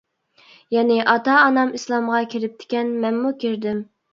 يەنى 0.75 0.97
ئاتا-ئانام 1.13 1.75
ئىسلامغا 1.81 2.25
كىرىپتىكەن، 2.35 2.91
مەنمۇ 3.05 3.37
كىردىم. 3.45 3.89